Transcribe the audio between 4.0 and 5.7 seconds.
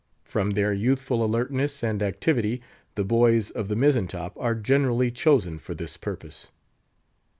top are generally chosen